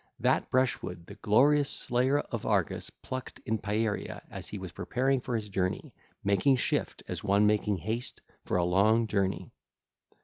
[0.19, 5.35] The brushwood the glorious Slayer of Argus plucked in Pieria as he was preparing for
[5.35, 5.93] his journey,
[6.23, 9.51] making shift 2515 as one making haste for a long journey.